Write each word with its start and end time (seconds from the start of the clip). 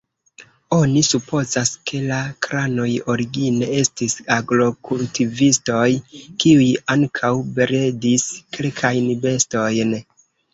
Oni 0.75 1.01
supozas, 1.07 1.71
ke 1.89 1.99
la 2.11 2.21
kranoj 2.45 2.87
origine 3.15 3.67
estis 3.81 4.15
agrokultivistoj, 4.37 5.83
kiuj 6.45 6.67
ankaŭ 6.95 7.31
bredis 7.61 8.27
kelkajn 8.59 9.13
bestojn. 9.29 9.95